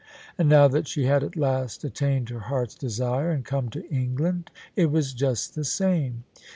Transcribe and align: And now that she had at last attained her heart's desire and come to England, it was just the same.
And 0.35 0.49
now 0.49 0.67
that 0.67 0.87
she 0.87 1.03
had 1.03 1.23
at 1.23 1.35
last 1.35 1.83
attained 1.83 2.29
her 2.29 2.39
heart's 2.39 2.73
desire 2.73 3.29
and 3.29 3.45
come 3.45 3.69
to 3.69 3.87
England, 3.91 4.49
it 4.75 4.89
was 4.89 5.13
just 5.13 5.53
the 5.53 5.63
same. 5.63 6.23